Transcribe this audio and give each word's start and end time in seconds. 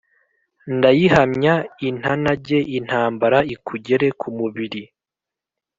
ndayihamya 0.77 1.53
intanage 1.89 2.57
intambara 2.77 3.39
ikugere 3.53 4.07
ku 4.19 4.27
mubili. 4.37 4.83